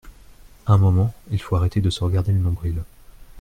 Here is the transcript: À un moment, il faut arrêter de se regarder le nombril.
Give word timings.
À 0.65 0.73
un 0.73 0.79
moment, 0.79 1.13
il 1.29 1.39
faut 1.39 1.55
arrêter 1.55 1.79
de 1.79 1.91
se 1.91 2.03
regarder 2.03 2.31
le 2.31 2.39
nombril. 2.39 2.81